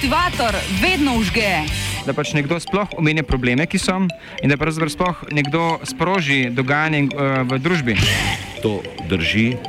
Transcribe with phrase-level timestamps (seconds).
[0.00, 1.60] Kultivator vedno užge.
[2.06, 3.98] da pač nekdo sploh omenja probleme, ki so
[4.40, 7.98] in da pravzaprav sploh nekdo sproži dogajanje uh, v družbi.
[8.64, 8.80] To
[9.12, 9.60] drži,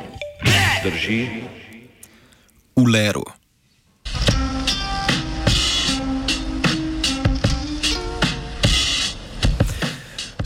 [0.88, 1.20] drži.
[2.80, 3.41] v Leru.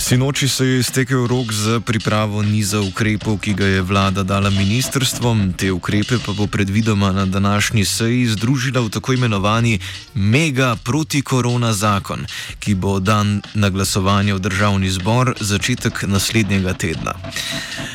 [0.06, 5.53] Sinoči se je iztekel rok za pripravo niza ukrepov, ki ga je vlada dala ministrstvom.
[5.58, 9.80] Te ukrepe pa bo predvidoma na današnji seji združila v tako imenovani
[10.14, 12.25] mega protikorona zakon,
[12.59, 17.14] ki bo dan na glasovanje v državni zbor začetek naslednjega tedna.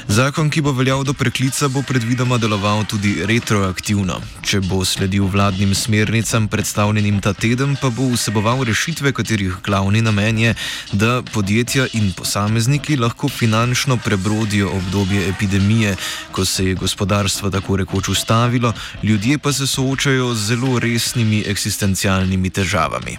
[0.09, 4.19] Zakon, ki bo veljal do preklica, bo predvidoma deloval tudi retroaktivno.
[4.43, 10.39] Če bo sledil vladnim smernicam predstavljenim ta teden, pa bo vseboval rešitve, katerih glavni namen
[10.39, 10.55] je,
[10.93, 15.97] da podjetja in posamezniki lahko finančno prebrodijo obdobje epidemije,
[16.33, 22.51] ko se je gospodarstvo tako rekoč ustavilo, ljudje pa se soočajo z zelo resnimi eksistencialnimi
[22.51, 23.17] težavami.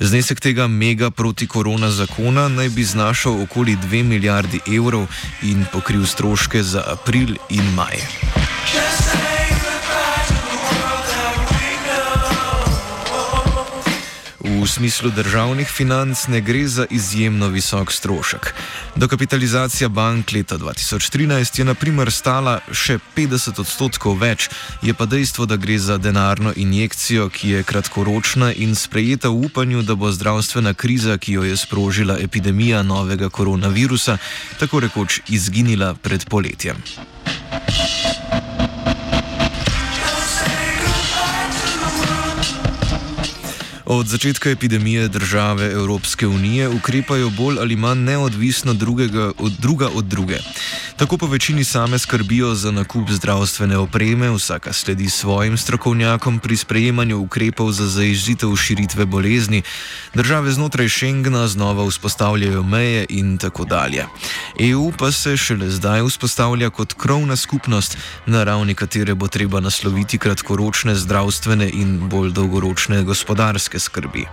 [0.00, 5.06] Znesek tega mega protikorona zakona naj bi znašal okoli 2 milijardi evrov
[5.42, 8.45] in pokril stroške za april in maj.
[14.56, 18.54] V smislu državnih financ ne gre za izjemno visok strošek.
[18.96, 24.48] Dokapitalizacija bank leta 2013 je na primer stala še 50 odstotkov več,
[24.82, 29.82] je pa dejstvo, da gre za denarno injekcijo, ki je kratkoročna in sprejeta v upanju,
[29.82, 34.16] da bo zdravstvena kriza, ki jo je sprožila epidemija novega koronavirusa,
[34.58, 36.80] tako rekoč izginila pred poletjem.
[43.86, 50.04] Od začetka epidemije države Evropske unije ukrepajo bolj ali manj neodvisno drugega, od druga od
[50.04, 50.38] druge.
[50.96, 57.18] Tako po večini same skrbijo za nakup zdravstvene opreme, vsaka sledi svojim strokovnjakom pri sprejemanju
[57.18, 59.62] ukrepov za zaizžitev širitve bolezni,
[60.14, 64.06] države znotraj Schengena znova vzpostavljajo meje in tako dalje.
[64.60, 67.96] EU pa se šele zdaj vzpostavlja kot krovna skupnost,
[68.26, 74.26] na ravni katere bo treba nasloviti kratkoročne zdravstvene in bolj dolgoročne gospodarske skrbi.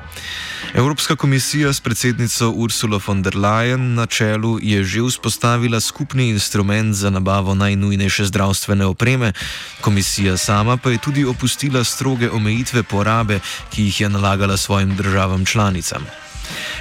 [0.74, 6.53] Evropska komisija s predsednico Ursulo von der Leyen na čelu je že vzpostavila skupni instrument
[6.92, 9.34] za nabavo najnujnejše zdravstvene opreme,
[9.82, 15.46] komisija sama pa je tudi opustila stroge omejitve porabe, ki jih je nalagala svojim državam
[15.46, 16.06] članicam.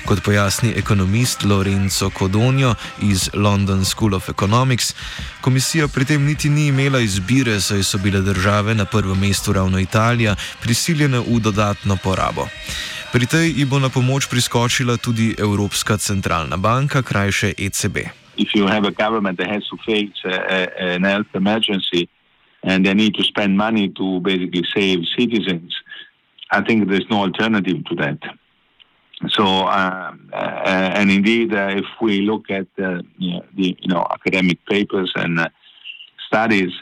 [0.05, 4.95] Kot pojasni ekonomist Lorenzo Codonio iz London School of Economics,
[5.41, 9.79] komisija pri tem niti ni imela izbire, saj so bile države na prvem mestu ravno
[9.79, 12.49] Italija prisiljene v dodatno porabo.
[13.13, 18.22] Pri tej ji bo na pomoč priskočila tudi Evropska centralna banka, krajše ECB.
[18.45, 22.09] If you have a government that has to face a, an health emergency
[22.63, 25.71] and they need to spend money to basically save citizens,
[26.51, 28.19] I think there's no alternative to that.
[29.37, 34.59] So, uh, uh, and indeed, uh, if we look at uh, the you know academic
[34.67, 35.49] papers and uh,
[36.29, 36.73] studies,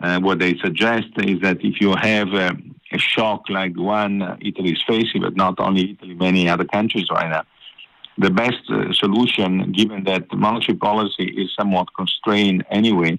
[0.00, 2.52] uh, what they suggest is that if you have uh,
[2.92, 7.06] a shock like the one Italy is facing, but not only Italy, many other countries
[7.10, 7.44] right now,
[8.18, 13.18] the best uh, solution, given that monetary policy is somewhat constrained anyway,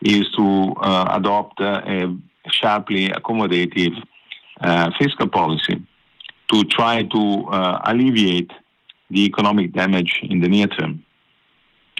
[0.00, 2.16] is to uh, adopt uh, a
[2.50, 3.94] sharply accommodative
[4.98, 5.82] fiscal policy
[6.50, 7.46] to try to
[7.84, 8.50] alleviate
[9.10, 11.04] the economic damage in the near term.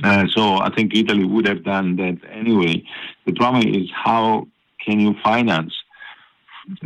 [0.02, 2.82] Uh, so I think Italy would have done that anyway.
[3.26, 4.46] The problem is how
[4.84, 5.74] can you finance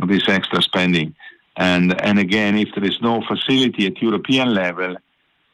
[0.05, 1.15] this extra spending?
[1.55, 4.97] And and again, if there is no facility at European level,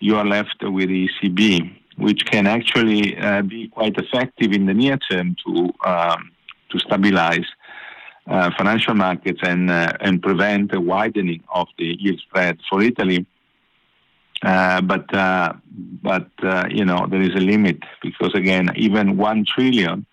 [0.02, 4.74] you are left with the ECB, which can actually uh, be quite effective in the
[4.74, 6.32] near term to um,
[6.70, 7.46] to stabilize
[8.28, 13.26] uh, financial markets and uh, and prevent a widening of the yield spread for Italy.
[14.42, 15.54] Uh, but uh,
[16.02, 20.06] but uh, you know there is a limit because again, even one trillion,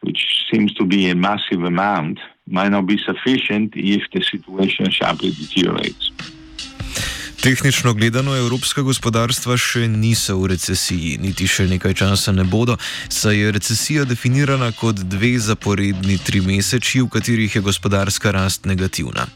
[0.00, 5.30] which seems to be a massive amount, might not be sufficient if the situation sharply
[5.32, 6.10] deteriorates.
[7.42, 12.76] Tehnično gledano, evropska gospodarstva še niso v recesiji, niti še nekaj časa ne bodo,
[13.10, 19.26] saj je recesija definirana kot dve zaporedni tri meseci, v katerih je gospodarska rast negativna.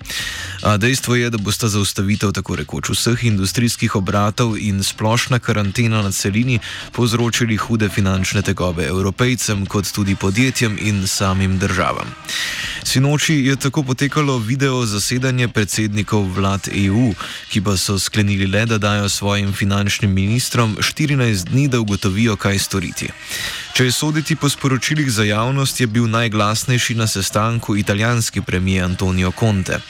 [0.63, 6.15] A dejstvo je, da bosta zaustavitev tako rekoč vseh industrijskih obratov in splošna karantena na
[6.15, 6.61] celini
[6.95, 12.15] povzročili hude finančne tegobe evropejcem, kot tudi podjetjem in samim državam.
[12.87, 17.11] Sinoči je tako potekalo video zasedanje predsednikov vlad EU,
[17.51, 22.59] ki pa so sklenili le, da dajo svojim finančnim ministrom 14 dni, da ugotovijo, kaj
[22.59, 23.09] storiti.
[23.75, 29.33] Če je soditi po sporočilih za javnost, je bil najglasnejši na sestanku italijanski premijer Antonio
[29.41, 29.81] Conte.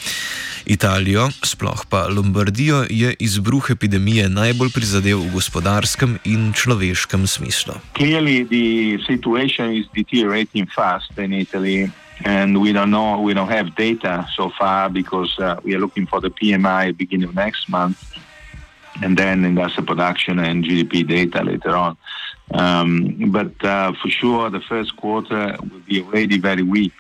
[0.66, 7.76] Italijo, sploh pa Lombardijo, je izbruh epidemije najbolj prizadel v gospodarskem in človeškem smislu.
[7.93, 11.93] Clearly, the situation is deteriorating fast in Italy.
[12.25, 16.07] And we don't know, we don't have data so far because uh, we are looking
[16.07, 18.17] for the PMI beginning of next month,
[19.03, 21.97] and then industrial production and GDP data later on.
[22.53, 26.93] Um, but uh, for sure, the first quarter will be already very weak,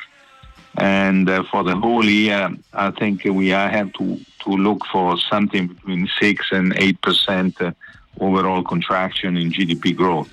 [0.76, 5.68] and uh, for the whole year, I think we have to to look for something
[5.68, 7.72] between six and eight percent uh,
[8.20, 10.30] overall contraction in GDP growth.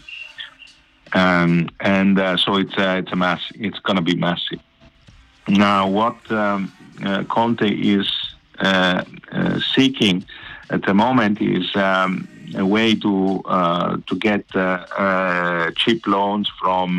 [1.14, 3.42] Um, and uh, so it's uh, it's a mass.
[3.56, 4.60] It's going to be massive.
[5.48, 6.72] Now, what um,
[7.04, 8.10] uh, Conte is
[8.60, 10.26] uh, uh, seeking
[10.70, 16.50] at the moment is um, a way to uh, to get uh, uh, cheap loans
[16.60, 16.98] from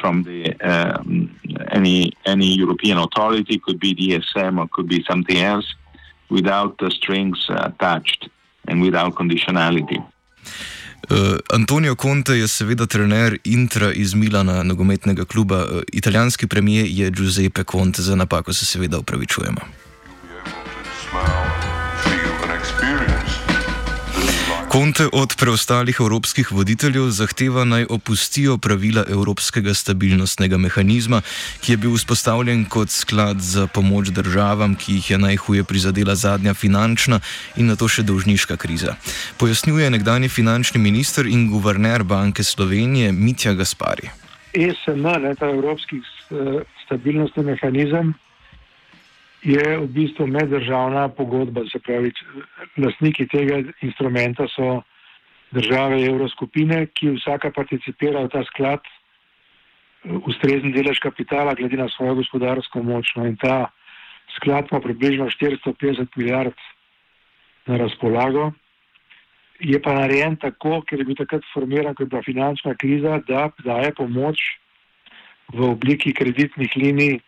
[0.00, 1.38] from the um,
[1.70, 5.66] any any European authority, could be DSM or could be something else,
[6.30, 8.28] without the strings attached
[8.68, 10.04] and without conditionality.
[11.10, 11.16] Uh,
[11.50, 15.64] Antonijo Conte je seveda trener Intra iz Milana, nogometnega kluba.
[15.64, 19.81] Uh, italijanski premijer je Giuseppe Conte, za napako se seveda upravičujemo.
[24.72, 31.20] Konte od preostalih evropskih voditeljev zahteva naj opustijo pravila Evropskega stabilnostnega mehanizma,
[31.60, 36.54] ki je bil vzpostavljen kot sklad za pomoč državam, ki jih je najhuje prizadela zadnja
[36.54, 37.20] finančna
[37.56, 38.96] in na to še dolžniška kriza.
[39.36, 44.08] Pojasnjuje nekdani finančni minister in guverner Banke Slovenije Mitja Gaspari.
[44.56, 48.14] ESM, ne, ta Evropski eh, stabilnostni mehanizem,
[49.42, 52.12] je v bistvu meddržavna pogodba, se pravi,
[52.78, 54.82] lastniki tega instrumenta so
[55.50, 58.86] države Evroskupine, ki vsaka participira v ta sklad
[60.26, 63.14] ustrezen delež kapitala glede na svojo gospodarsko moč.
[63.16, 63.70] No in ta
[64.38, 66.54] sklad ima približno 450 milijard
[67.66, 68.52] na razpolago.
[69.60, 73.50] Je pa narejen tako, ker je bil takrat formiran, ko je bila finančna kriza, da
[73.62, 74.38] daje pomoč
[75.54, 77.20] v obliki kreditnih linij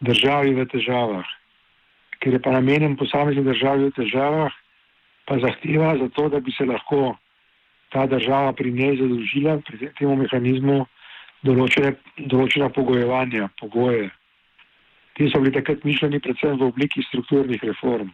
[0.00, 1.26] državi v težavah
[2.20, 4.52] ker je pa namenjen posamezni državi v težavah,
[5.26, 7.16] pa zahteva za to, da bi se lahko
[7.90, 10.84] ta država pri njej zadolžila, pri tem mehanizmu,
[11.46, 11.94] določene,
[12.30, 14.08] določena pogojevanja, pogoje.
[15.16, 18.10] Ti so bili takrat mišljeni predvsem v obliki strukturnih reform,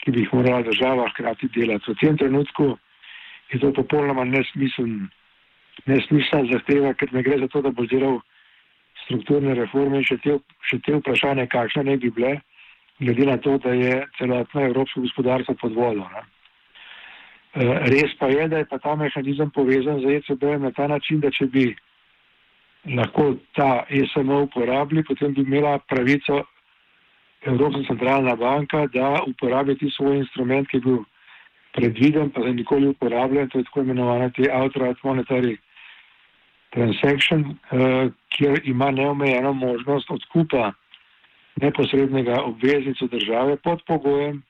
[0.00, 1.90] ki bi jih morala država hkrati delati.
[1.92, 2.76] V tem trenutku
[3.52, 5.10] je to popolnoma nesmiseln,
[5.90, 8.20] nesmiseln zahteva, ker ne gre za to, da bo delal
[9.04, 10.38] strukturne reforme in še te,
[10.70, 12.38] še te vprašanje, kakšne ne bi bile
[13.00, 16.06] glede na to, da je celotno evropsko gospodarstvo pod vodo.
[16.14, 16.22] Ne.
[17.54, 21.20] E, res pa je, da je pa ta mehanizem povezan z ECB na ta način,
[21.20, 21.66] da če bi
[22.96, 26.44] lahko ta ESMO uporabili, potem bi imela pravico
[27.42, 30.98] Evropska centralna banka, da uporabi ti svoj instrument, ki je bil
[31.72, 35.56] predviden, pa za nikoli uporabljen, to je tako imenovana ti outright monetary
[36.70, 40.72] transaction, eh, kjer ima neomejeno možnost odkupa
[41.60, 44.42] neposrednega obveznico države pod pogojem,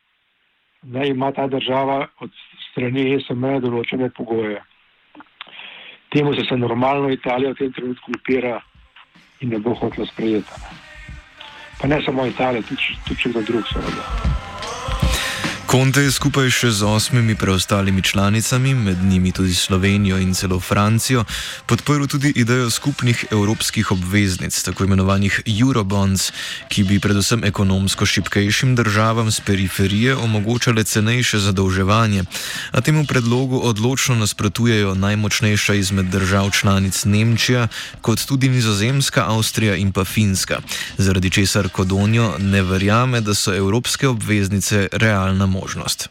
[0.82, 2.30] da ima ta država od
[2.70, 4.62] strani ESM določene pogoje.
[6.10, 8.60] Temu se, se normalno Italija v tem trenutku upira
[9.40, 10.50] in ne bo hotela sprejeti.
[11.80, 14.29] Pa ne samo Italija, tudi, tudi če kdo drug seveda.
[15.70, 21.22] Konte je skupaj še z osmimi preostalimi članicami, med njimi tudi Slovenijo in celo Francijo,
[21.70, 26.32] podprl tudi idejo skupnih evropskih obveznic, tako imenovanih Eurobonds,
[26.74, 32.26] ki bi predvsem ekonomsko šipkejšim državam z periferije omogočale cenejše zadolževanje.
[32.74, 37.68] A temu predlogu odločno nasprotujejo najmočnejša izmed držav članic Nemčija,
[38.02, 40.58] kot tudi Nizozemska, Avstrija in pa Finska,
[40.98, 45.59] zaradi česar Kodonjo ne verjame, da so evropske obveznice realna možnost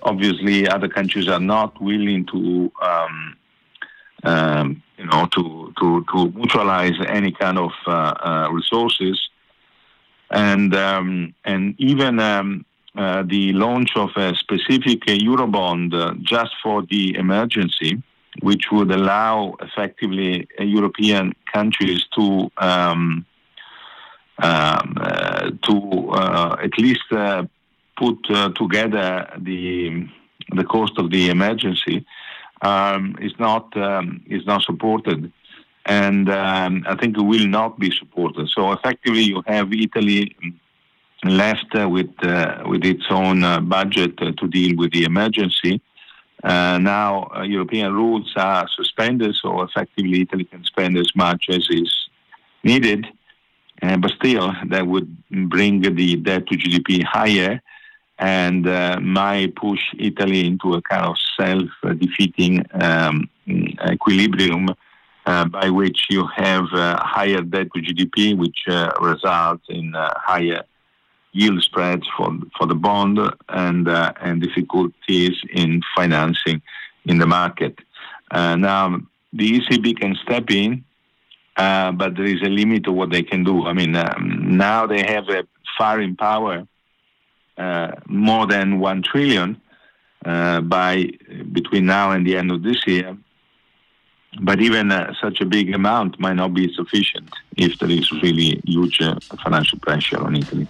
[0.03, 3.37] Obviously, other countries are not willing to, um,
[4.23, 9.29] um, you know, to, to, to neutralize any kind of uh, uh, resources.
[10.31, 12.65] And, um, and even um,
[12.95, 18.01] uh, the launch of a specific Eurobond just for the emergency,
[18.41, 22.51] which would allow effectively European countries to
[25.63, 26.11] to
[26.61, 27.03] at least
[27.99, 30.07] put uh, together the
[30.59, 32.05] the cost of the emergency
[32.61, 35.31] um, is not um, is not supported,
[35.85, 38.49] and um, I think it will not be supported.
[38.49, 40.35] So effectively, you have Italy
[41.23, 45.81] left uh, with uh, with its own uh, budget uh, to deal with the emergency.
[46.41, 51.93] Uh, now European rules are suspended, so effectively Italy can spend as much as is
[52.63, 53.05] needed,
[53.81, 55.09] but still that would
[55.49, 57.61] bring the debt to GDP higher
[58.19, 64.69] and uh, might push Italy into a kind of self-defeating um, equilibrium.
[65.25, 70.63] Uh, by which you have uh, higher debt to GDP, which uh, results in higher
[71.31, 76.61] yield spreads for for the bond and uh, and difficulties in financing
[77.05, 77.77] in the market.
[78.31, 78.99] Uh, now
[79.33, 80.83] the ECB can step in,
[81.57, 83.65] uh, but there is a limit to what they can do.
[83.65, 85.45] I mean, um, now they have a
[85.77, 86.67] firing power
[88.07, 89.59] more than one trillion
[90.23, 91.09] by
[91.51, 93.17] between now and the end of this year.
[94.41, 98.61] But even uh, such a big amount might not be sufficient if there is really
[98.63, 100.67] huge uh, financial pressure on Italy.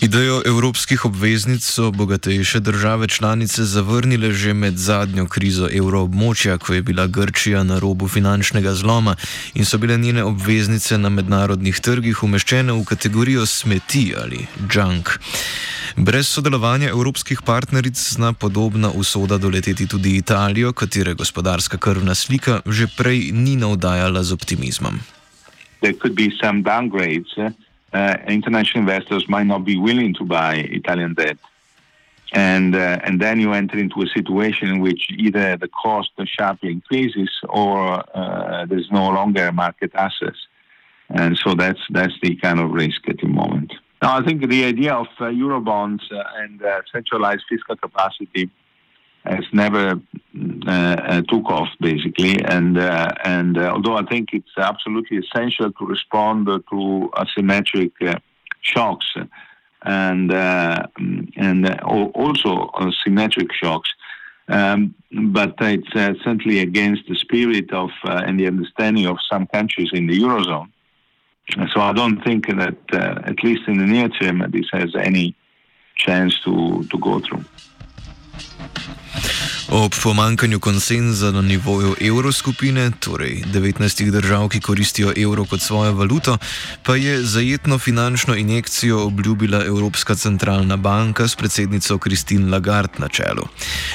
[0.00, 6.82] Idejo evropskih obveznic so bogatejše države članice zavrnile že med zadnjo krizo evroobmočja, ko je
[6.82, 9.16] bila Grčija na robu finančnega zloma
[9.54, 15.08] in so bile njene obveznice na mednarodnih trgih umeščene v kategorijo smeti ali junk.
[15.96, 22.86] Brez sodelovanja evropskih partneric zna podobna usoda doleteti tudi Italijo, katere gospodarska krvna slika že
[22.96, 25.00] prej ni navdajala z optimizmom.
[25.80, 25.90] Uh,
[27.94, 31.38] international investors might not be willing to buy Italian debt.
[32.32, 36.72] And, uh, and then you enter into a situation in which either the cost sharply
[36.72, 40.34] increases or uh, there's no longer market access.
[41.08, 43.72] And so that's, that's the kind of risk at the moment.
[44.02, 48.50] Now, I think the idea of uh, Eurobonds uh, and uh, centralized fiscal capacity
[49.26, 50.00] has never
[50.66, 52.42] uh, took off, basically.
[52.44, 57.92] And uh, and uh, although I think it's absolutely essential to respond to asymmetric
[58.60, 59.06] shocks
[59.82, 62.70] and and also
[63.04, 63.90] symmetric shocks.
[64.48, 65.92] Um, but it's
[66.22, 70.70] certainly against the spirit of and the understanding of some countries in the eurozone.
[71.72, 75.34] So I don't think that, uh, at least in the near term, this has any
[75.96, 77.44] chance to, to go through.
[79.76, 86.38] Ob pomankanju konsenza na nivoju evroskupine, torej 19 držav, ki koristijo evro kot svojo valuto,
[86.82, 93.44] pa je zajetno finančno injekcijo obljubila Evropska centralna banka s predsednico Kristin Lagarde na čelu.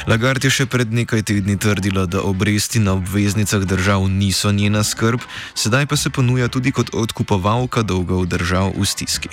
[0.08, 5.20] Lagarde je še pred nekaj tedni trdila, da obresti na obveznicah držav niso njena skrb,
[5.56, 9.30] sedaj pa se ponuja tudi kot odkupovalka dolgov držav v stiski.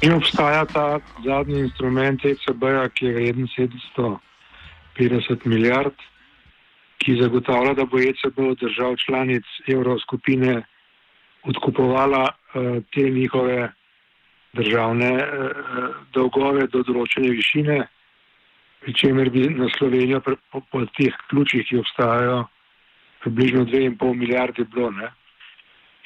[0.00, 4.18] In obstaja ta zadnji instrument ECB-ja, ki je vreden 700.
[4.98, 5.94] 50 milijard,
[6.98, 10.62] ki zagotavlja, da bo ECB od držav članic evroskupine
[11.42, 13.72] odkupovala uh, te njihove
[14.52, 17.78] državne uh, dolgove do določene višine,
[18.82, 22.44] pri čemer bi na Slovenijo po, po teh ključih, ki obstajajo,
[23.22, 24.90] približno 2,5 milijarde bilo.
[24.90, 25.10] Ne?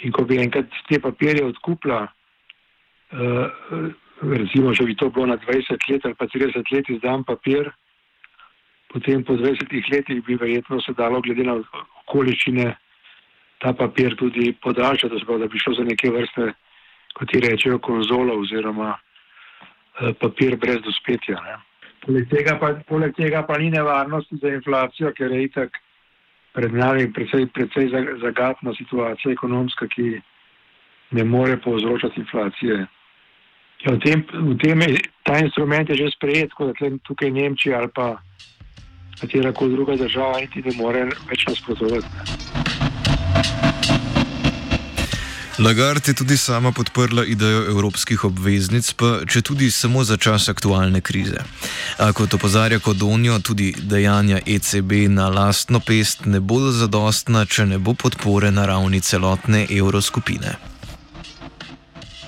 [0.04, 5.88] In ko bi enkrat te papirje odkupila, uh, recimo, če bi to bilo na 20
[5.90, 7.70] let ali pa 30 let izdan papir,
[8.92, 11.56] potem po 20 letih bi verjetno se dalo, glede na
[12.04, 12.66] okoliščine,
[13.62, 16.52] ta papir tudi podaljšati, da bi šlo za neke vrste,
[17.14, 21.38] kot ti rečejo, konzolo oziroma eh, papir brez dospetja.
[22.02, 25.78] Poleg tega, pa, poleg tega pa ni nevarnosti za inflacijo, ker je itak
[26.52, 30.18] pred nami precej, precej zagatna situacija ekonomska, ki
[31.16, 32.86] ne more povzročati inflacije.
[33.82, 34.82] Ja, v tem, v tem
[35.26, 38.16] ta instrument je že sprejet, kot je tukaj Nemčija ali pa
[39.20, 42.06] katera koli druga država niti ne more več nasprotovati.
[45.58, 51.00] Lagarde je tudi sama podprla idejo evropskih obveznic, pa če tudi samo za čas aktualne
[51.00, 51.44] krize.
[51.98, 57.78] A kot opozarja Kodonjo, tudi dejanja ECB na lastno pest ne bodo zadostna, če ne
[57.78, 60.56] bo podpore na ravni celotne evroskupine.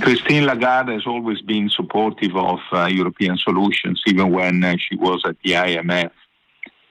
[0.04, 5.22] Christine Lagarde has always been supportive of uh, European solutions, even when uh, she was
[5.24, 6.12] at the IMF.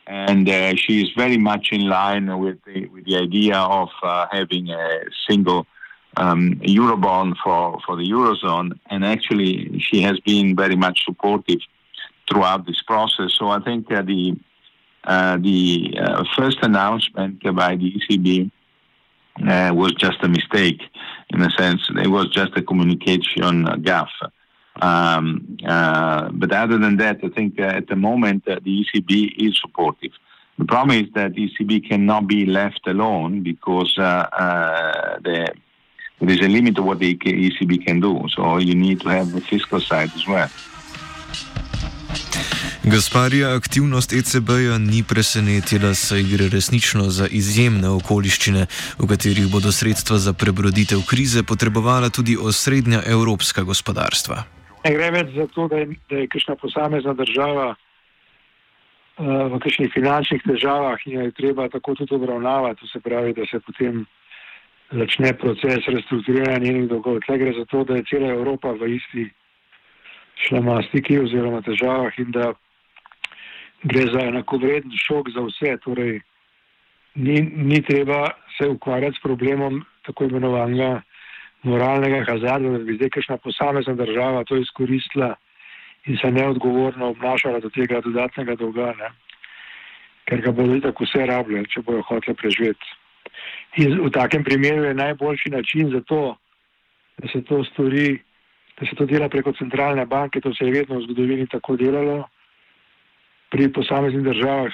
[0.07, 4.27] And uh, she is very much in line with the, with the idea of uh,
[4.31, 5.65] having a single
[6.17, 8.77] um, Eurobond for, for the Eurozone.
[8.89, 11.59] And actually, she has been very much supportive
[12.29, 13.31] throughout this process.
[13.37, 14.35] So I think uh, the,
[15.05, 18.51] uh, the first announcement by the ECB
[19.47, 20.81] uh, was just a mistake
[21.29, 21.81] in a sense.
[21.95, 24.31] It was just a communication gaffe.
[24.81, 29.33] Um, uh, but other than that, I think uh, at the moment uh, the ECB
[29.37, 30.11] is supportive.
[30.57, 35.53] The problem is that the ECB cannot be left alone because uh, uh, the,
[36.19, 38.25] there is a limit to what the ECB can do.
[38.35, 40.49] So you need to have the fiscal side as well.
[42.83, 48.65] Gasparija aktivnost ECB-ja ni presenetila, saj gre resnično za izjemne okoliščine,
[48.99, 54.43] v katerih bodo sredstva za prebroditev krize potrebovala tudi osrednja evropska gospodarstva.
[54.83, 59.93] Ne gre več za to, da je, da je kakšna posamezna država uh, v kakšnih
[59.93, 62.81] finančnih težavah in jo je treba tako tudi obravnavati.
[62.81, 64.03] To se pravi, da se potem
[64.91, 67.21] začne proces restrukturiranja njenih dolgov.
[67.25, 69.29] Tle gre za to, da je cela Evropa v isti
[70.47, 72.51] šlamastiki oziroma težavah in da
[73.83, 75.77] gre za enakovreden šok za vse.
[75.85, 76.19] Torej,
[77.15, 81.01] ni, ni treba se ukvarjati s problemom tako imenovanega
[81.63, 85.33] moralnega hazarda, da bi zdaj kakšna posamezna država to izkoristila
[86.05, 89.11] in se neodgovorno obnašala do tega dodatnega dolga, ne?
[90.27, 92.91] ker ga bodo tako vse rabljali, če bojo hoteli preživeti.
[93.83, 96.35] In v takem primeru je najboljši način za to,
[97.17, 98.19] da se to stori,
[98.79, 102.23] da se to dela preko centralne banke, to se je vedno v zgodovini tako delalo
[103.53, 104.73] pri posameznih državah,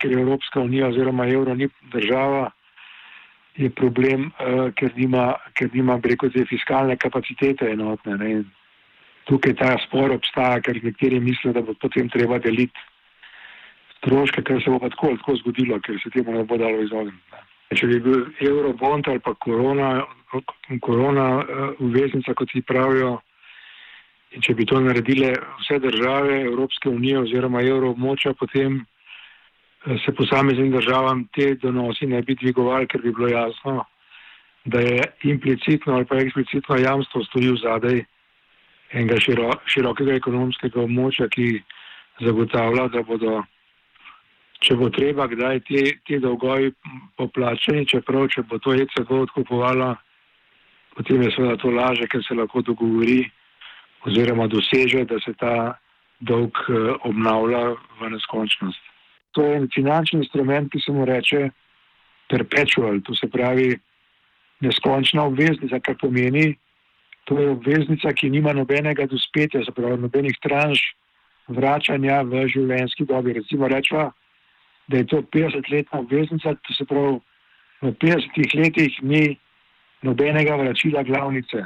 [0.00, 2.50] ker je Evropska unija oziroma evro ni država,
[3.56, 8.16] je problem, uh, ker nima, ker nima preko te fiskalne kapacitete enotne.
[8.18, 8.32] Ne.
[9.28, 12.88] Tukaj ta spor obstaja, ker nekateri mislijo, da bo potem treba deliti
[13.98, 17.44] stroške, kar se bo pa tako, tako zgodilo, ker se temu ne bo dalo izogniti.
[17.74, 20.04] Če bi bil eurobond ali pa korona,
[20.84, 21.28] korona
[21.82, 23.16] uveznica, kot ti pravijo,
[24.34, 28.93] In če bi to naredile vse države Evropske unije oziroma evroobmočja, potem eh,
[29.84, 33.84] se posameznim državam te donosi ne bi dvigovali, ker bi bilo jasno,
[34.64, 38.04] da je implicitno ali pa eksplicitno jamstvo stoji v zadej
[38.92, 41.60] enega širo, širokega ekonomskega območja, ki
[42.22, 43.42] zagotavlja, da bodo,
[44.64, 46.72] če bo treba, kdaj te, te dolgovi
[47.18, 49.94] poplačeni, čeprav če bo to ECB odkupovala,
[50.96, 53.24] potem je seveda to laže, ker se lahko dogovori
[54.06, 55.54] oziroma doseže, da se ta
[56.20, 58.93] dolg eh, obnavlja v neskončnost.
[59.34, 61.48] To je en finančni instrument, ki se mu reče
[62.30, 63.74] perpetual, to se pravi
[64.62, 66.54] neskončna obveznica, kar pomeni,
[67.24, 70.80] to je obveznica, ki nima nobenega dospetja, se pravi nobenih tranš
[71.48, 73.34] vračanja v življenjski dobi.
[73.40, 74.10] Recimo rečemo,
[74.88, 77.18] da je to 50-letna obveznica, to se pravi
[77.82, 79.36] v 50 letih ni
[80.04, 81.64] nobenega vračila glavnice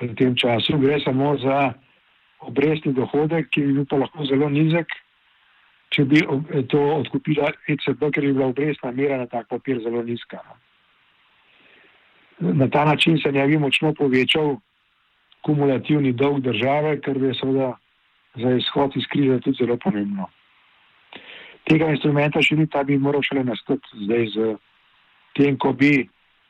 [0.00, 0.78] v tem času.
[0.80, 1.74] Gre samo za
[2.44, 4.88] obrestni dohodek, ki bi bil pa lahko zelo nizek,
[5.94, 6.22] če bi
[6.68, 10.40] to odkupila ECB, ker bi bila obrestna mera na tak papir zelo nizka.
[10.44, 10.54] No.
[12.54, 14.56] Na ta način se ne bi močno povečal
[15.42, 17.72] kumulativni dolg države, kar bi seveda
[18.34, 20.28] za izhod iz krize tudi zelo pomembno.
[21.68, 24.54] Tega instrumenta še ni, ta bi moral šele nastati zdaj z
[25.36, 26.08] tem, ko bi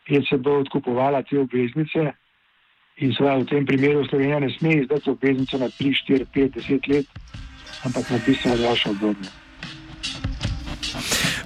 [0.08, 2.12] ECB odkupovala te obveznice.
[2.98, 6.88] In seveda v tem primeru Slovenija ne sme izdati obveznice na 3, 4, 5, 10
[6.90, 7.06] let,
[7.84, 9.30] ampak na bistveno daljše obdobje.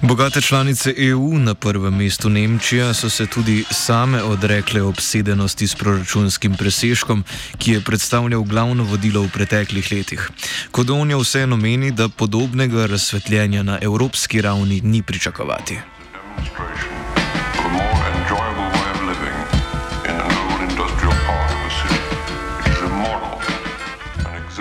[0.01, 6.55] Bogate članice EU, na prvem mestu Nemčija, so se tudi same odrekle obsedenosti s proračunskim
[6.55, 7.23] presežkom,
[7.57, 10.29] ki je predstavljal glavno vodilo v preteklih letih.
[10.71, 15.79] Kodonja vseeno meni, da podobnega razsvetljenja na evropski ravni ni pričakovati.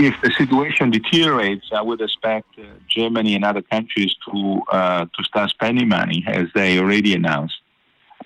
[0.03, 5.25] If the situation deteriorates, I would expect uh, Germany and other countries to uh, to
[5.25, 7.59] start spending money, as they already announced.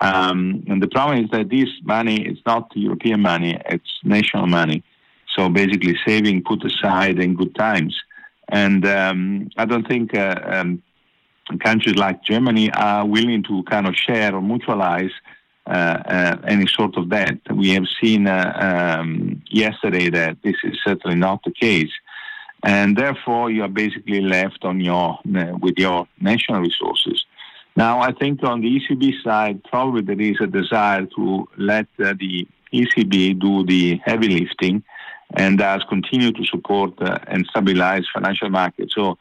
[0.01, 4.83] Um, and the problem is that this money is not European money; it's national money.
[5.35, 7.95] So basically, saving put aside in good times.
[8.49, 10.83] And um, I don't think uh, um,
[11.61, 15.13] countries like Germany are willing to kind of share or mutualize
[15.67, 17.39] any sort of debt.
[17.55, 21.93] We have seen uh, um, yesterday that this is certainly not the case,
[22.63, 27.25] and therefore you are basically left on your with your national resources.
[27.77, 32.15] Now, I think on the ECB side, probably there is a desire to let uh,
[32.19, 34.83] the ECB do the heavy lifting
[35.35, 38.95] and thus continue to support uh, and stabilize financial markets.
[38.95, 39.19] So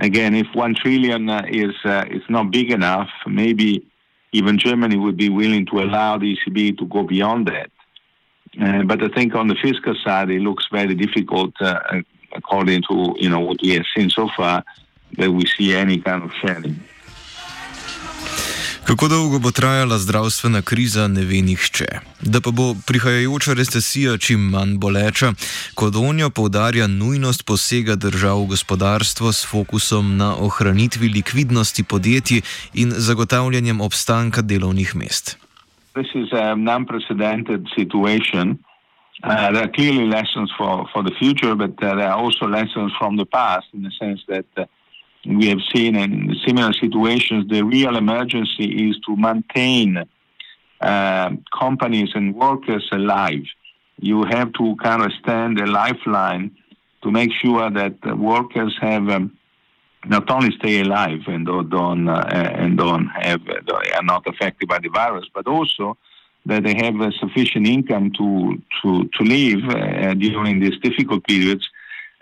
[0.00, 3.86] again, if one trillion uh, is uh, is not big enough, maybe
[4.32, 7.70] even Germany would be willing to allow the ECB to go beyond that.
[8.60, 11.80] Uh, but I think on the fiscal side, it looks very difficult, uh,
[12.32, 14.64] according to you know what we have seen so far,
[15.12, 16.80] that we see any kind of sharing.
[18.88, 21.86] Kako dolgo bo trajala zdravstvena kriza, ne ve nihče.
[22.20, 25.32] Da pa bo prihajajoča recesija čim manj boleča,
[25.74, 32.40] Kodonjo poudarja nujnost posega držav v gospodarstvo s fokusom na ohranitvi likvidnosti podjetij
[32.74, 35.36] in zagotavljanjem obstanka delovnih mest.
[35.92, 38.56] This is a unprecedented situation.
[39.24, 42.92] Uh, there are clearly lessons for, for the future, but uh, there are also lessons
[42.98, 44.64] from the past in the sense that uh,
[45.36, 50.04] we have seen in similar situations, the real emergency is to maintain
[50.80, 53.44] uh, companies and workers alive.
[54.00, 56.56] You have to kind of stand a lifeline
[57.02, 59.36] to make sure that workers have um,
[60.06, 63.40] not only stay alive and don't, uh, and don't have
[63.96, 65.96] are not affected by the virus, but also
[66.46, 71.68] that they have a sufficient income to to to live uh, during these difficult periods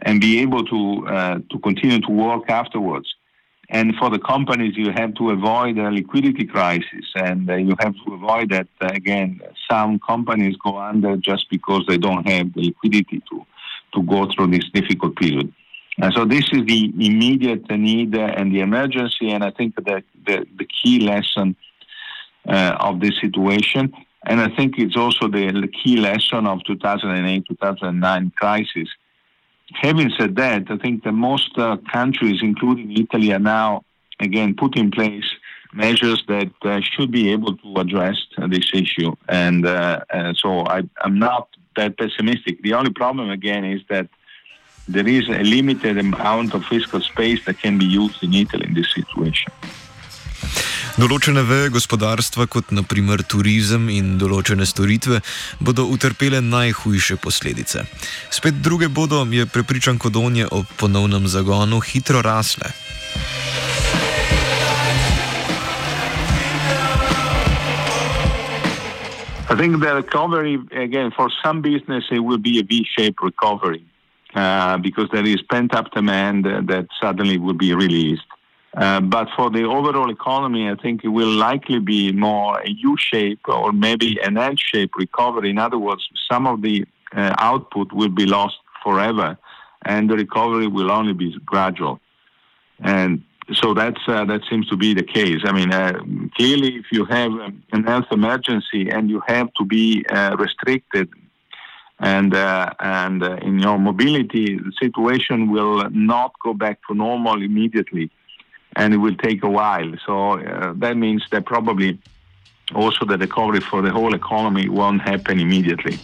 [0.03, 3.15] and be able to uh, to continue to work afterwards.
[3.69, 7.95] And for the companies, you have to avoid a liquidity crisis, and uh, you have
[8.05, 9.41] to avoid that uh, again.
[9.69, 13.47] Some companies go under just because they don't have the liquidity to
[13.95, 15.53] to go through this difficult period.
[15.99, 20.47] And so this is the immediate need and the emergency, and I think that the,
[20.59, 21.57] the key lesson
[22.47, 23.93] uh, of this situation.
[24.27, 28.89] And I think it's also the, the key lesson of 2008-2009 crisis
[29.75, 33.85] Having said that, I think that most uh, countries, including Italy, are now
[34.21, 35.25] again put in place
[35.73, 39.15] measures that uh, should be able to address uh, this issue.
[39.29, 40.01] And uh,
[40.35, 42.63] so I, am not that pessimistic.
[42.63, 44.09] The only problem again is that
[44.89, 48.75] there is a limited amount of fiscal space that can be used in Italy in
[48.75, 49.53] this situation.
[50.97, 55.19] Določene veje gospodarstva, kot naprimer turizem in določene storitve,
[55.61, 57.83] bodo utrpele najhujše posledice.
[58.33, 62.73] Spet druge bodo, je prepričan Kodonje, ob ponovnem zagonu hitro rasle.
[69.49, 73.85] I think the recovery, again, for some business, it will be a V-shaped recovery
[74.35, 78.25] uh, because there is pent-up demand that suddenly will be released.
[78.77, 83.41] Uh, but for the overall economy, I think it will likely be more a U-shape
[83.49, 85.49] or maybe an L-shape recovery.
[85.49, 86.85] In other words, some of the
[87.17, 89.39] uh, output will be lost forever,
[89.87, 92.01] and the recovery will only be gradual.
[92.81, 93.23] And
[93.55, 95.41] so that's uh, that seems to be the case.
[95.45, 95.99] I mean, uh,
[96.37, 97.33] clearly, if you have
[97.73, 101.09] an health emergency and you have to be uh, restricted
[102.01, 108.11] and and in your mobility, the situation will not go back to normal immediately
[108.77, 109.91] and it will take a while.
[110.07, 111.99] So uh, that means that probably
[112.75, 115.99] also the recovery for the whole economy won't happen immediately.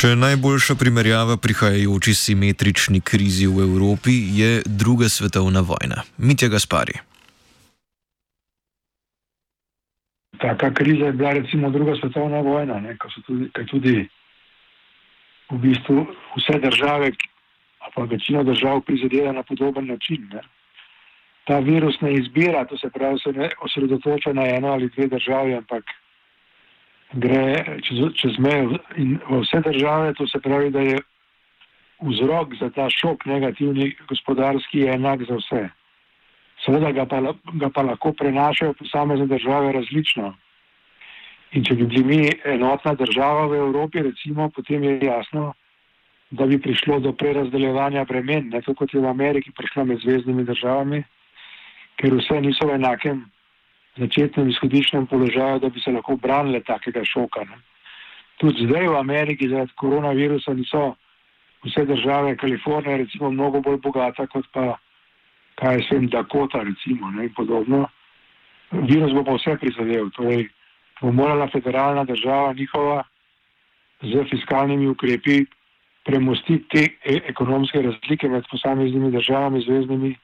[0.00, 6.06] Še najboljša primerjava prihajajoči simetrični krizi v Evropi je druga svetovna vojna.
[6.16, 6.94] Mitja Gaspari.
[10.40, 13.96] Taka kriza je bila recimo druga svetovna vojna, ko so tudi, tudi
[15.50, 16.06] v bistvu
[16.38, 17.12] vse države,
[17.94, 20.30] pa večina držav prizadela na podoben način.
[20.32, 20.40] Ne?
[21.44, 25.54] Ta virus ne izbira, to se pravi, se ne osredotoča na eno ali dve državi,
[25.54, 25.84] ampak
[27.12, 30.98] gre čez, čez mejo in v vse države, to se pravi, da je
[32.00, 35.68] vzrok za ta šok negativni gospodarski enak za vse.
[36.64, 37.20] Seveda ga pa,
[37.52, 40.34] ga pa lahko prenašajo posamezne države različno.
[41.52, 45.54] In če bi bili mi enotna država v Evropi, recimo, potem je jasno,
[46.30, 50.44] da bi prišlo do prerazdeljevanja bremen, ne tako kot je v Ameriki prišlo med zvezdnimi
[50.44, 51.02] državami
[52.00, 53.24] ker vse niso v enakem
[54.00, 57.44] začetnem izhodiščnem položaju, da bi se lahko branile takega šoka.
[57.44, 57.58] Ne.
[58.40, 60.94] Tudi zdaj v Ameriki zaradi koronavirusa niso
[61.66, 64.78] vse države, Kalifornija recimo mnogo bolj bogata kot pa,
[65.60, 67.84] kaj se jim Dakota recimo ne, in podobno.
[68.70, 70.48] Virus bo pa vse prizadel, torej
[71.02, 73.02] bo morala federalna država njihova
[74.00, 75.44] z fiskalnimi ukrepi
[76.04, 80.14] premostiti te e ekonomske razlike med posameznimi državami, zvezdnimi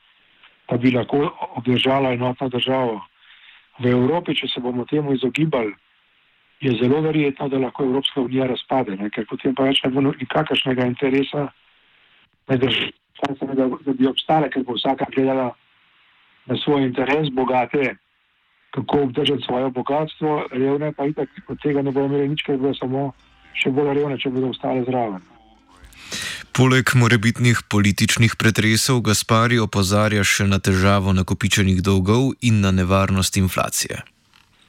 [0.69, 3.01] da bi lahko obdržala enotno državo.
[3.79, 5.75] V Evropi, če se bomo temu izogibali,
[6.61, 9.11] je zelo verjetno, da lahko Evropska unija razpade, ne?
[9.11, 11.49] ker potem pa več ne bo nikakršnega interesa
[12.49, 15.51] med državami, da, da bi obstale, ker bo vsaka gledala
[16.47, 17.97] na svoj interes, bogate
[18.77, 22.75] kako obdržati svoje bogatstvo, revne pa itak od tega ne bodo imeli nič, ker bodo
[22.75, 23.13] samo
[23.57, 25.23] še bolj revne, če bodo ostale zraven.
[26.57, 34.01] Poleg morebitnih političnih pretresov Gaspari opozarja še na težavo nakopičenih dolgov in na nevarnost inflacije.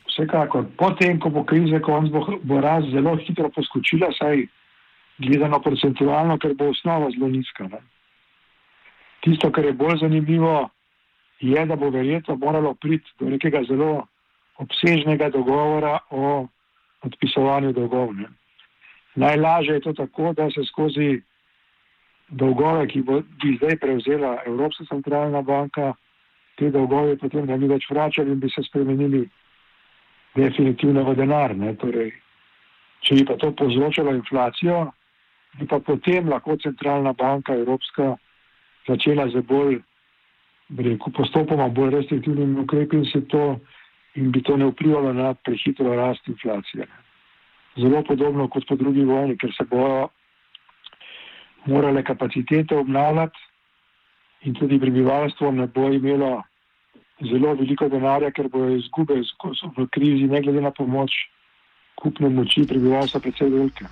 [0.09, 4.47] Vsekakor, potem, ko bo krize konc, bo, bo rast zelo hitro poskočila, saj
[5.23, 7.69] gledano procentualno, ker bo osnova zelo nizka.
[7.71, 7.79] Ne?
[9.23, 10.69] Tisto, kar je bolj zanimivo,
[11.39, 14.07] je, da bo verjetno moralo priti do nekega zelo
[14.57, 16.47] obsežnega dogovora o
[17.05, 18.13] odpisovanju dolgov.
[18.17, 18.27] Ne?
[19.17, 21.21] Najlažje je to tako, da se skozi
[22.29, 25.93] dolgove, ki bo, bi zdaj prevzela Evropska centralna banka,
[26.57, 29.23] te dolgove potem ne bi več vračali in bi se spremenili
[30.35, 31.55] definitivno v denar.
[31.81, 32.13] Torej,
[33.01, 34.85] če bi pa to povzročalo inflacijo,
[35.57, 38.15] bi pa potem lahko centralna banka Evropska
[38.87, 39.79] začela z bolj
[40.75, 43.59] rekel, postopoma bolj restriktivnimi ukrepi in to
[44.15, 46.87] in bi to ne vplivalo na prehitro rast inflacije.
[47.77, 50.07] Zelo podobno kot po drugi vojni, ker se bojo
[51.65, 53.37] morale kapacitete obnavljati
[54.41, 56.43] in tudi prebivalstvo ne bo imelo
[57.21, 59.21] zelo veliko denarja, ker bojo izgube
[59.77, 61.11] v krizi, ne glede na pomoč,
[61.95, 63.85] kupne moči prebivalstva precej velike.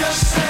[0.00, 0.49] Just say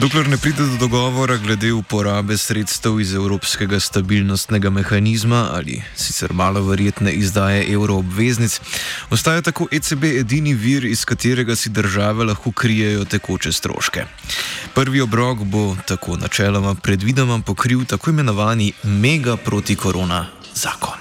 [0.00, 6.62] Dokler ne pride do dogovora glede uporabe sredstev iz Evropskega stabilnostnega mehanizma ali sicer malo
[6.64, 8.60] verjetne izdaje evroobveznic,
[9.10, 14.04] ostaja tako ECB edini vir, iz katerega si države lahko krijejo tekoče stroške.
[14.74, 21.00] Prvi obrok bo tako načeloma predvidoma pokril tako imenovani mega protikorona zakon.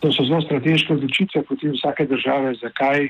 [0.00, 3.08] To so zelo strateške odločitve potem vsake države, zakaj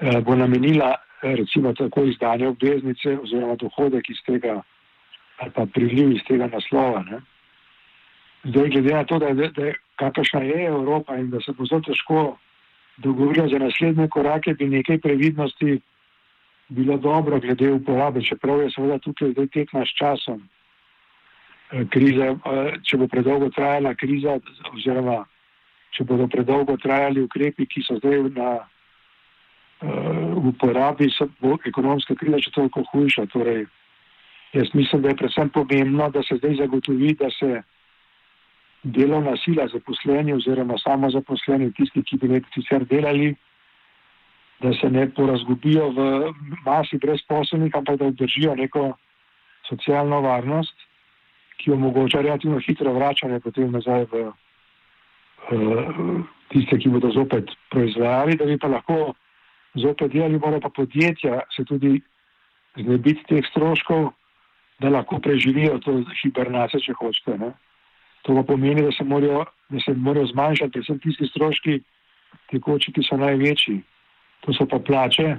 [0.00, 4.62] bo namenila recimo tako izdane obveznice oziroma dohodek iz tega
[5.38, 7.02] ali pa priliv iz tega naslova.
[7.02, 7.20] Ne.
[8.44, 11.80] Zdaj, glede na to, da, da, da kakšna je Evropa in da se bo zelo
[11.80, 12.38] težko
[12.96, 15.80] dogovorila za naslednje korake, bi nekaj previdnosti
[16.68, 20.48] bilo dobro glede uporabe, čeprav je seveda tukaj zdaj tekma s časom.
[21.72, 24.38] Eh, kriza, eh, če bo predolgo trajala kriza,
[24.74, 25.24] oziroma
[25.90, 28.58] če bodo predolgo trajali ukrepi, ki so zdaj na
[29.82, 33.26] v uporabi, se bo ekonomska kriza še toliko hujša.
[33.32, 33.66] Torej,
[34.54, 37.62] jaz mislim, da je predvsem pomembno, da se zdaj zagotovi, da se
[38.82, 43.34] delovna sila zaposleni oziroma samo zaposleni, tisti, ki bi nekaj sicer delali,
[44.62, 46.32] da se ne porazgubijo v
[46.66, 48.92] masi brezposobnih, ampak da obdržijo neko
[49.68, 50.74] socialno varnost,
[51.58, 54.34] ki omogoča relativno hitro vračanje potem nazaj v uh,
[56.50, 59.14] tiste, ki bodo zopet proizvajali, da bi pa lahko
[59.74, 62.00] zopet delali, mora pa podjetja se tudi
[62.76, 64.10] znebiti teh stroškov,
[64.80, 67.38] da lahko preživijo to hibernacijo, če hočete.
[67.38, 67.52] Ne.
[68.22, 71.80] To pa pomeni, da se, morajo, da se morajo zmanjšati predvsem tisti stroški,
[72.50, 73.80] tekoči, ki so največji.
[74.42, 75.36] To so pa plače,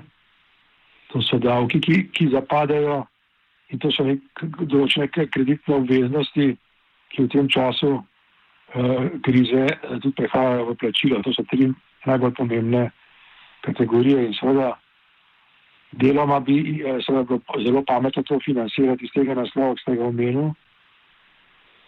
[1.11, 3.03] to so davki, ki, ki zapadajo
[3.73, 4.05] in to so
[4.69, 6.53] določene kreditne obveznosti,
[7.13, 11.21] ki v tem času uh, krize uh, tudi prehajajo v plačilo.
[11.25, 11.69] To so tri
[12.07, 12.87] najbolj pomembne
[13.63, 14.73] kategorije in seveda
[15.91, 20.05] deloma bi eh, seveda bilo zelo pametno to financirati iz tega naslova, ki ste ga
[20.05, 20.51] omenili.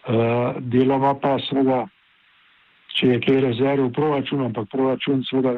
[0.06, 1.80] Uh, deloma pa seveda,
[2.94, 5.56] če je kaj rezerv v proračunu, ampak proračun seveda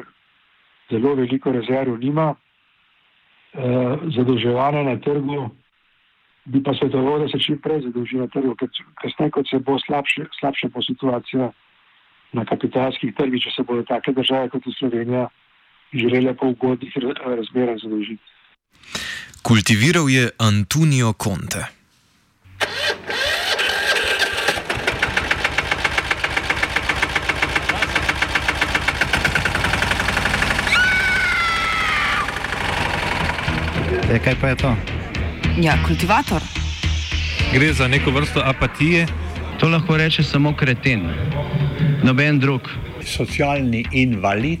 [0.88, 5.50] zelo veliko rezerv nima, uh, zadolževanje na trgu
[6.48, 8.68] bi pa svetoval, da se čim prej zadolži na trgu, ker
[9.02, 11.50] kasneje, kot se bo slabše, slabše po situacija
[12.32, 15.28] na kapitalskih trgih, če se bodo take države kot je Slovenija
[15.92, 16.92] želele po ugodnih
[17.36, 18.22] razmerah zadolžiti.
[19.42, 21.64] Kultiviral je Antonijo Conte.
[34.12, 34.76] E, kaj pa je to?
[35.60, 36.42] Ja, kultivator.
[37.52, 39.06] Gre za neko vrsto apatije.
[39.60, 41.02] To lahko reče samo kreten,
[42.04, 42.68] noben drug.
[43.04, 44.60] Socialni invalid